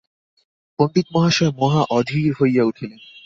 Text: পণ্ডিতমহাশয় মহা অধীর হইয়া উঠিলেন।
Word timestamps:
পণ্ডিতমহাশয় 0.79 1.51
মহা 1.57 1.81
অধীর 1.89 2.31
হইয়া 2.39 2.63
উঠিলেন। 2.63 2.99